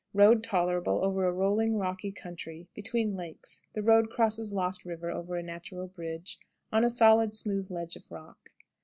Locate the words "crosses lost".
4.09-4.83